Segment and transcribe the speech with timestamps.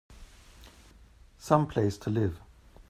[1.37, 2.39] Some place to live!